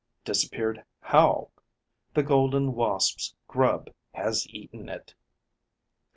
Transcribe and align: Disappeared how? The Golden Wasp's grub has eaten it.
Disappeared 0.25 0.83
how? 0.99 1.51
The 2.15 2.23
Golden 2.23 2.73
Wasp's 2.73 3.35
grub 3.47 3.91
has 4.15 4.47
eaten 4.47 4.89
it. 4.89 5.13